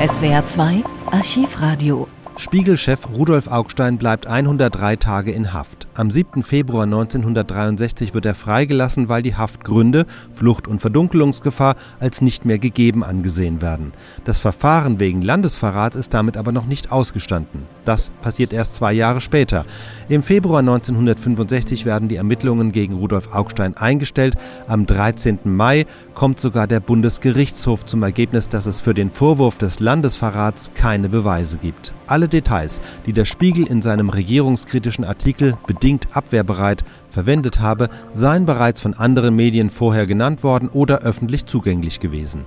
SWR 0.00 0.46
2 0.46 0.82
Archivradio 1.10 2.08
Spiegelchef 2.38 3.06
Rudolf 3.10 3.48
Augstein 3.48 3.98
bleibt 3.98 4.26
103 4.26 4.96
Tage 4.96 5.30
in 5.30 5.52
Haft. 5.52 5.89
Am 5.94 6.08
7. 6.08 6.44
Februar 6.44 6.84
1963 6.84 8.14
wird 8.14 8.24
er 8.24 8.36
freigelassen, 8.36 9.08
weil 9.08 9.22
die 9.22 9.34
Haftgründe 9.34 10.06
Flucht 10.32 10.68
und 10.68 10.80
Verdunkelungsgefahr 10.80 11.74
als 11.98 12.20
nicht 12.20 12.44
mehr 12.44 12.60
gegeben 12.60 13.02
angesehen 13.02 13.60
werden. 13.60 13.92
Das 14.24 14.38
Verfahren 14.38 15.00
wegen 15.00 15.20
Landesverrats 15.20 15.96
ist 15.96 16.14
damit 16.14 16.36
aber 16.36 16.52
noch 16.52 16.66
nicht 16.66 16.92
ausgestanden. 16.92 17.64
Das 17.84 18.12
passiert 18.22 18.52
erst 18.52 18.76
zwei 18.76 18.92
Jahre 18.92 19.20
später. 19.20 19.66
Im 20.08 20.22
Februar 20.22 20.60
1965 20.60 21.84
werden 21.84 22.08
die 22.08 22.16
Ermittlungen 22.16 22.70
gegen 22.70 22.94
Rudolf 22.94 23.34
Augstein 23.34 23.76
eingestellt. 23.76 24.36
Am 24.68 24.86
13. 24.86 25.40
Mai 25.44 25.86
kommt 26.14 26.38
sogar 26.38 26.68
der 26.68 26.78
Bundesgerichtshof 26.78 27.84
zum 27.84 28.04
Ergebnis, 28.04 28.48
dass 28.48 28.66
es 28.66 28.78
für 28.78 28.94
den 28.94 29.10
Vorwurf 29.10 29.58
des 29.58 29.80
Landesverrats 29.80 30.70
keine 30.74 31.08
Beweise 31.08 31.58
gibt. 31.58 31.94
Alle 32.06 32.28
Details, 32.28 32.80
die 33.06 33.12
der 33.12 33.24
Spiegel 33.24 33.66
in 33.66 33.82
seinem 33.82 34.08
regierungskritischen 34.08 35.04
Artikel 35.04 35.56
bedingt 35.80 36.14
abwehrbereit 36.14 36.84
verwendet 37.08 37.60
habe, 37.60 37.88
seien 38.12 38.44
bereits 38.44 38.82
von 38.82 38.92
anderen 38.92 39.34
Medien 39.34 39.70
vorher 39.70 40.04
genannt 40.04 40.42
worden 40.42 40.68
oder 40.68 40.98
öffentlich 40.98 41.46
zugänglich 41.46 42.00
gewesen. 42.00 42.44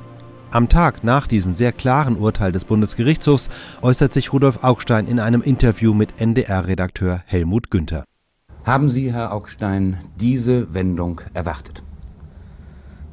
Am 0.51 0.69
Tag 0.69 1.03
nach 1.03 1.25
diesem 1.25 1.55
sehr 1.55 1.71
klaren 1.71 2.15
Urteil 2.15 2.51
des 2.51 2.63
Bundesgerichtshofs 2.63 3.49
äußert 3.81 4.13
sich 4.13 4.33
Rudolf 4.33 4.63
Augstein 4.63 5.07
in 5.07 5.19
einem 5.19 5.41
Interview 5.41 5.95
mit 5.95 6.21
NDR-Redakteur 6.21 7.23
Helmut 7.25 7.71
Günther. 7.71 8.03
Haben 8.63 8.87
Sie, 8.87 9.11
Herr 9.11 9.33
Augstein, 9.33 9.97
diese 10.19 10.71
Wendung 10.75 11.21
erwartet? 11.33 11.81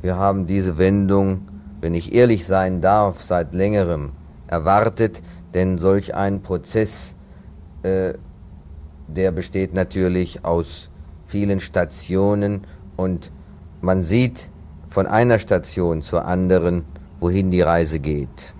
Wir 0.02 0.16
haben 0.16 0.46
diese 0.46 0.76
Wendung, 0.76 1.48
wenn 1.80 1.94
ich 1.94 2.14
ehrlich 2.14 2.44
sein 2.44 2.82
darf, 2.82 3.22
seit 3.22 3.54
längerem 3.54 4.12
erwartet, 4.48 5.22
denn 5.54 5.78
solch 5.78 6.14
ein 6.14 6.42
Prozess, 6.42 7.14
äh, 7.84 8.12
der 9.16 9.32
besteht 9.32 9.74
natürlich 9.74 10.44
aus 10.44 10.90
vielen 11.26 11.60
Stationen 11.60 12.62
und 12.96 13.30
man 13.80 14.02
sieht 14.02 14.50
von 14.88 15.06
einer 15.06 15.38
Station 15.38 16.02
zur 16.02 16.24
anderen, 16.24 16.84
wohin 17.20 17.50
die 17.50 17.60
Reise 17.60 18.00
geht. 18.00 18.54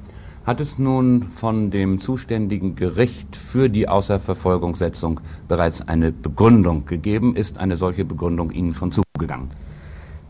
Hat 0.45 0.61
es 0.61 0.79
nun 0.79 1.25
von 1.25 1.71
dem 1.71 2.01
zuständigen 2.01 2.75
Gericht 2.75 3.37
für 3.37 3.69
die 3.69 3.89
Außerverfolgungssetzung 3.89 5.21
bereits 5.49 5.87
eine 5.87 6.13
Begründung 6.13 6.87
gegeben? 6.87 7.37
Ist 7.37 7.59
eine 7.59 7.77
solche 7.77 8.05
Begründung 8.05 8.51
Ihnen 8.51 8.75
schon 8.75 8.91
zugegangen? 8.91 9.51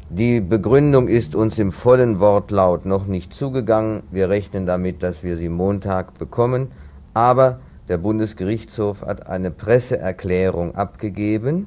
Die 0.09 0.41
Begründung 0.41 1.07
ist 1.07 1.37
uns 1.37 1.59
im 1.61 1.71
vollen 1.71 2.19
Wortlaut 2.19 2.85
noch 2.85 3.07
nicht 3.07 3.33
zugegangen. 3.33 4.03
Wir 4.11 4.29
rechnen 4.29 4.67
damit, 4.67 5.05
dass 5.05 5.23
wir 5.23 5.37
sie 5.37 5.49
Montag 5.49 6.19
bekommen. 6.19 6.73
Aber 7.15 7.61
der 7.91 7.99
Bundesgerichtshof 7.99 9.03
hat 9.03 9.27
eine 9.27 9.51
Presseerklärung 9.51 10.77
abgegeben 10.77 11.67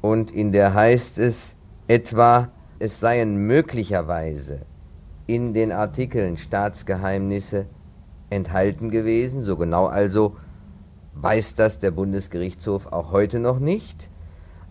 und 0.00 0.32
in 0.32 0.50
der 0.50 0.74
heißt 0.74 1.16
es 1.18 1.54
etwa, 1.86 2.48
es 2.80 2.98
seien 2.98 3.36
möglicherweise 3.36 4.62
in 5.28 5.54
den 5.54 5.70
Artikeln 5.70 6.38
Staatsgeheimnisse 6.38 7.66
enthalten 8.30 8.90
gewesen. 8.90 9.44
So 9.44 9.56
genau 9.56 9.86
also 9.86 10.36
weiß 11.14 11.54
das 11.54 11.78
der 11.78 11.92
Bundesgerichtshof 11.92 12.88
auch 12.88 13.12
heute 13.12 13.38
noch 13.38 13.60
nicht. 13.60 14.10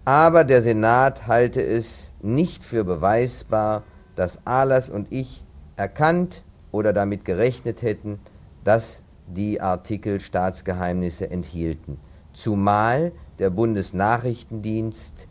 Aber 0.03 0.43
der 0.43 0.61
Senat 0.61 1.27
halte 1.27 1.61
es 1.61 2.11
nicht 2.21 2.65
für 2.65 2.83
beweisbar, 2.83 3.83
dass 4.17 4.45
Ahlers 4.45 4.89
und 4.89 5.13
ich 5.13 5.45
erkannt 5.77 6.43
oder 6.73 6.91
damit 6.91 7.23
gerechnet 7.23 7.83
hätten, 7.83 8.19
dass 8.65 9.01
die 9.33 9.61
Artikel 9.61 10.19
Staatsgeheimnisse 10.19 11.29
enthielten. 11.29 11.99
Zumal 12.33 13.11
der 13.39 13.49
Bundesnachrichtendienst 13.49 15.27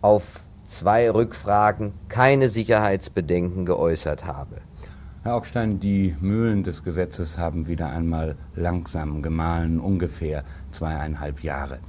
auf 0.00 0.40
zwei 0.66 1.10
Rückfragen 1.10 1.92
keine 2.08 2.50
Sicherheitsbedenken 2.50 3.66
geäußert 3.66 4.26
habe. 4.26 4.58
Herr 5.24 5.34
Augstein, 5.34 5.80
die 5.80 6.14
Mühlen 6.20 6.62
des 6.62 6.84
Gesetzes 6.84 7.38
haben 7.38 7.66
wieder 7.66 7.90
einmal 7.90 8.36
langsam 8.54 9.20
gemahlen, 9.20 9.80
ungefähr 9.80 10.44
zweieinhalb 10.70 11.42
Jahre. 11.42 11.80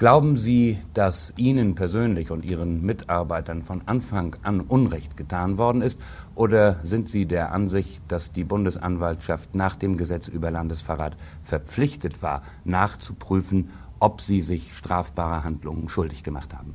Glauben 0.00 0.38
Sie, 0.38 0.78
dass 0.94 1.34
Ihnen 1.36 1.74
persönlich 1.74 2.30
und 2.30 2.42
Ihren 2.46 2.80
Mitarbeitern 2.80 3.62
von 3.62 3.82
Anfang 3.84 4.34
an 4.42 4.62
Unrecht 4.62 5.14
getan 5.14 5.58
worden 5.58 5.82
ist? 5.82 6.00
Oder 6.34 6.76
sind 6.82 7.10
Sie 7.10 7.26
der 7.26 7.52
Ansicht, 7.52 8.00
dass 8.08 8.32
die 8.32 8.44
Bundesanwaltschaft 8.44 9.54
nach 9.54 9.76
dem 9.76 9.98
Gesetz 9.98 10.26
über 10.26 10.50
Landesverrat 10.50 11.18
verpflichtet 11.42 12.22
war, 12.22 12.40
nachzuprüfen, 12.64 13.68
ob 13.98 14.22
Sie 14.22 14.40
sich 14.40 14.74
strafbarer 14.74 15.44
Handlungen 15.44 15.90
schuldig 15.90 16.24
gemacht 16.24 16.54
haben? 16.54 16.74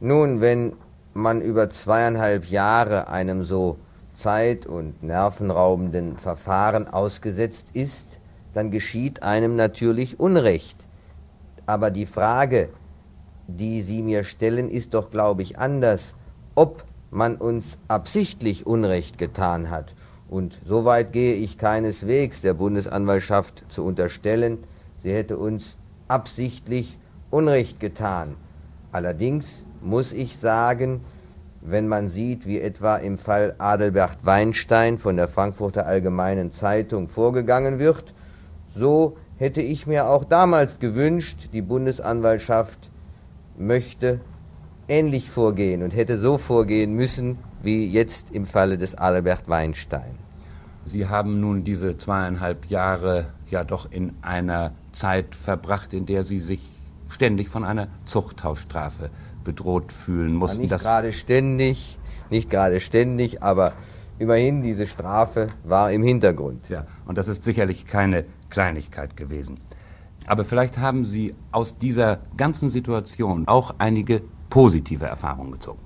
Nun, 0.00 0.40
wenn 0.40 0.72
man 1.12 1.42
über 1.42 1.68
zweieinhalb 1.68 2.46
Jahre 2.46 3.08
einem 3.08 3.44
so 3.44 3.76
zeit- 4.14 4.64
und 4.64 5.02
nervenraubenden 5.02 6.16
Verfahren 6.16 6.88
ausgesetzt 6.88 7.66
ist, 7.74 8.20
dann 8.54 8.70
geschieht 8.70 9.22
einem 9.22 9.54
natürlich 9.54 10.18
Unrecht. 10.18 10.85
Aber 11.66 11.90
die 11.90 12.06
Frage, 12.06 12.70
die 13.48 13.82
Sie 13.82 14.02
mir 14.02 14.24
stellen, 14.24 14.68
ist 14.68 14.94
doch, 14.94 15.10
glaube 15.10 15.42
ich, 15.42 15.58
anders, 15.58 16.14
ob 16.54 16.84
man 17.10 17.36
uns 17.36 17.78
absichtlich 17.88 18.66
Unrecht 18.66 19.18
getan 19.18 19.70
hat. 19.70 19.94
Und 20.28 20.58
soweit 20.66 21.12
gehe 21.12 21.34
ich 21.34 21.58
keineswegs 21.58 22.40
der 22.40 22.54
Bundesanwaltschaft 22.54 23.64
zu 23.68 23.84
unterstellen, 23.84 24.58
sie 25.02 25.12
hätte 25.12 25.38
uns 25.38 25.76
absichtlich 26.08 26.98
Unrecht 27.30 27.78
getan. 27.78 28.36
Allerdings 28.90 29.64
muss 29.82 30.12
ich 30.12 30.38
sagen, 30.38 31.02
wenn 31.60 31.86
man 31.88 32.08
sieht, 32.08 32.46
wie 32.46 32.60
etwa 32.60 32.96
im 32.96 33.18
Fall 33.18 33.54
Adelbert 33.58 34.24
Weinstein 34.24 34.98
von 34.98 35.16
der 35.16 35.28
Frankfurter 35.28 35.86
Allgemeinen 35.86 36.52
Zeitung 36.52 37.08
vorgegangen 37.08 37.78
wird, 37.78 38.14
so 38.74 39.16
hätte 39.38 39.60
ich 39.60 39.86
mir 39.86 40.06
auch 40.06 40.24
damals 40.24 40.78
gewünscht, 40.78 41.50
die 41.52 41.62
Bundesanwaltschaft 41.62 42.90
möchte 43.58 44.20
ähnlich 44.88 45.30
vorgehen 45.30 45.82
und 45.82 45.94
hätte 45.94 46.18
so 46.18 46.38
vorgehen 46.38 46.94
müssen 46.94 47.38
wie 47.62 47.86
jetzt 47.86 48.30
im 48.30 48.46
Falle 48.46 48.78
des 48.78 48.94
Albert 48.94 49.48
Weinstein. 49.48 50.18
Sie 50.84 51.08
haben 51.08 51.40
nun 51.40 51.64
diese 51.64 51.96
zweieinhalb 51.96 52.66
Jahre 52.66 53.32
ja 53.50 53.64
doch 53.64 53.90
in 53.90 54.12
einer 54.22 54.72
Zeit 54.92 55.34
verbracht, 55.34 55.92
in 55.92 56.06
der 56.06 56.22
Sie 56.22 56.38
sich 56.38 56.60
ständig 57.08 57.48
von 57.48 57.64
einer 57.64 57.88
Zuchthausstrafe 58.04 59.10
bedroht 59.42 59.92
fühlen 59.92 60.34
mussten. 60.34 60.64
Ja, 60.64 60.74
nicht 60.74 60.82
gerade 60.84 61.12
ständig, 61.12 61.98
nicht 62.30 62.50
gerade 62.50 62.80
ständig, 62.80 63.42
aber 63.42 63.72
immerhin 64.18 64.62
diese 64.62 64.86
Strafe 64.86 65.48
war 65.64 65.90
im 65.90 66.02
Hintergrund. 66.02 66.68
Ja, 66.68 66.86
und 67.04 67.18
das 67.18 67.28
ist 67.28 67.44
sicherlich 67.44 67.86
keine 67.86 68.24
Kleinigkeit 68.50 69.16
gewesen. 69.16 69.58
Aber 70.26 70.44
vielleicht 70.44 70.78
haben 70.78 71.04
Sie 71.04 71.34
aus 71.52 71.78
dieser 71.78 72.18
ganzen 72.36 72.68
Situation 72.68 73.46
auch 73.46 73.74
einige 73.78 74.22
positive 74.50 75.06
Erfahrungen 75.06 75.52
gezogen. 75.52 75.80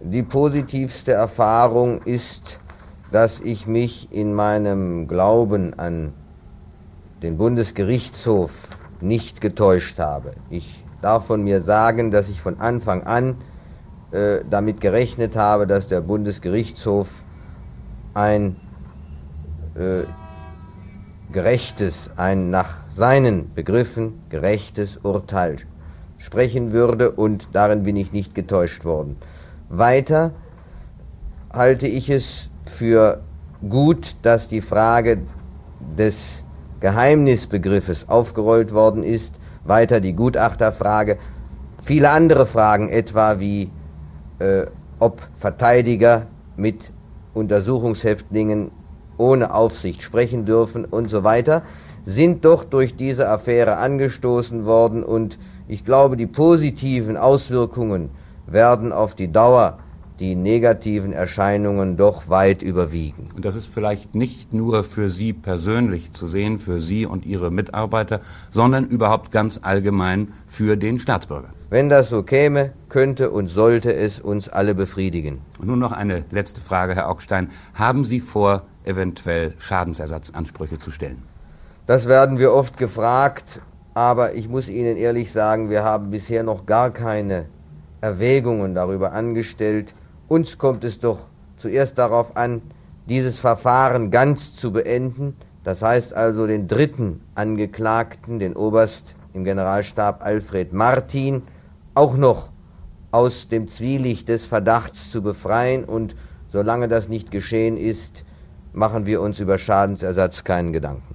Die 0.00 0.22
positivste 0.22 1.12
Erfahrung 1.12 2.02
ist, 2.02 2.58
dass 3.12 3.40
ich 3.40 3.66
mich 3.66 4.08
in 4.12 4.34
meinem 4.34 5.08
Glauben 5.08 5.78
an 5.78 6.12
den 7.22 7.36
Bundesgerichtshof 7.36 8.68
nicht 9.00 9.40
getäuscht 9.40 9.98
habe. 9.98 10.34
Ich 10.48 10.84
darf 11.02 11.26
von 11.26 11.42
mir 11.42 11.62
sagen, 11.62 12.10
dass 12.10 12.28
ich 12.28 12.40
von 12.40 12.60
Anfang 12.60 13.02
an 13.04 13.36
äh, 14.12 14.40
damit 14.48 14.80
gerechnet 14.80 15.36
habe, 15.36 15.66
dass 15.66 15.86
der 15.86 16.00
Bundesgerichtshof 16.00 17.08
ein 18.14 18.56
äh, 19.74 20.04
gerechtes, 21.32 22.10
ein 22.16 22.50
nach 22.50 22.76
seinen 22.94 23.54
Begriffen 23.54 24.20
gerechtes 24.28 24.98
Urteil 25.02 25.58
sprechen 26.18 26.72
würde 26.72 27.10
und 27.10 27.48
darin 27.52 27.82
bin 27.82 27.96
ich 27.96 28.12
nicht 28.12 28.34
getäuscht 28.34 28.84
worden. 28.84 29.16
Weiter 29.68 30.32
halte 31.52 31.86
ich 31.86 32.10
es 32.10 32.50
für 32.66 33.20
gut, 33.68 34.16
dass 34.22 34.48
die 34.48 34.60
Frage 34.60 35.22
des 35.96 36.44
Geheimnisbegriffes 36.80 38.08
aufgerollt 38.08 38.72
worden 38.72 39.02
ist, 39.02 39.34
weiter 39.64 40.00
die 40.00 40.14
Gutachterfrage, 40.14 41.18
viele 41.82 42.10
andere 42.10 42.46
Fragen 42.46 42.88
etwa 42.88 43.38
wie 43.38 43.70
äh, 44.38 44.66
ob 44.98 45.20
Verteidiger 45.38 46.26
mit 46.56 46.92
Untersuchungshäftlingen 47.34 48.70
ohne 49.20 49.54
Aufsicht 49.54 50.02
sprechen 50.02 50.46
dürfen 50.46 50.84
und 50.84 51.10
so 51.10 51.22
weiter, 51.22 51.62
sind 52.02 52.44
doch 52.44 52.64
durch 52.64 52.96
diese 52.96 53.28
Affäre 53.28 53.76
angestoßen 53.76 54.64
worden 54.64 55.04
und 55.04 55.38
ich 55.68 55.84
glaube, 55.84 56.16
die 56.16 56.26
positiven 56.26 57.16
Auswirkungen 57.16 58.10
werden 58.46 58.92
auf 58.92 59.14
die 59.14 59.30
Dauer 59.30 59.78
die 60.18 60.34
negativen 60.34 61.12
Erscheinungen 61.12 61.96
doch 61.96 62.28
weit 62.28 62.60
überwiegen. 62.62 63.24
Und 63.34 63.44
das 63.46 63.54
ist 63.54 63.66
vielleicht 63.66 64.14
nicht 64.14 64.52
nur 64.52 64.84
für 64.84 65.08
Sie 65.08 65.32
persönlich 65.32 66.12
zu 66.12 66.26
sehen, 66.26 66.58
für 66.58 66.78
Sie 66.78 67.06
und 67.06 67.24
Ihre 67.24 67.50
Mitarbeiter, 67.50 68.20
sondern 68.50 68.86
überhaupt 68.86 69.30
ganz 69.30 69.60
allgemein 69.62 70.32
für 70.46 70.76
den 70.76 70.98
Staatsbürger. 70.98 71.48
Wenn 71.70 71.88
das 71.88 72.08
so 72.08 72.24
käme, 72.24 72.72
könnte 72.88 73.30
und 73.30 73.46
sollte 73.46 73.94
es 73.94 74.18
uns 74.18 74.48
alle 74.48 74.74
befriedigen. 74.74 75.40
Und 75.60 75.68
nun 75.68 75.78
noch 75.78 75.92
eine 75.92 76.24
letzte 76.32 76.60
Frage, 76.60 76.96
Herr 76.96 77.08
Augstein. 77.08 77.50
Haben 77.74 78.02
Sie 78.02 78.18
vor, 78.18 78.62
eventuell 78.82 79.54
Schadensersatzansprüche 79.56 80.78
zu 80.78 80.90
stellen? 80.90 81.22
Das 81.86 82.08
werden 82.08 82.40
wir 82.40 82.52
oft 82.52 82.76
gefragt, 82.76 83.60
aber 83.94 84.34
ich 84.34 84.48
muss 84.48 84.68
Ihnen 84.68 84.96
ehrlich 84.96 85.30
sagen, 85.30 85.70
wir 85.70 85.84
haben 85.84 86.10
bisher 86.10 86.42
noch 86.42 86.66
gar 86.66 86.90
keine 86.90 87.46
Erwägungen 88.00 88.74
darüber 88.74 89.12
angestellt, 89.12 89.94
uns 90.26 90.58
kommt 90.58 90.82
es 90.82 90.98
doch 90.98 91.20
zuerst 91.56 91.98
darauf 91.98 92.36
an, 92.36 92.62
dieses 93.06 93.38
Verfahren 93.38 94.10
ganz 94.10 94.56
zu 94.56 94.72
beenden, 94.72 95.36
das 95.62 95.82
heißt 95.82 96.14
also 96.14 96.48
den 96.48 96.66
dritten 96.66 97.20
Angeklagten, 97.36 98.40
den 98.40 98.56
Oberst 98.56 99.14
im 99.34 99.44
Generalstab 99.44 100.24
Alfred 100.24 100.72
Martin, 100.72 101.42
auch 101.94 102.16
noch 102.16 102.48
aus 103.10 103.48
dem 103.48 103.68
Zwielicht 103.68 104.28
des 104.28 104.46
Verdachts 104.46 105.10
zu 105.10 105.22
befreien 105.22 105.84
und 105.84 106.14
solange 106.52 106.88
das 106.88 107.08
nicht 107.08 107.30
geschehen 107.30 107.76
ist, 107.76 108.24
machen 108.72 109.06
wir 109.06 109.20
uns 109.20 109.40
über 109.40 109.58
Schadensersatz 109.58 110.44
keinen 110.44 110.72
Gedanken. 110.72 111.09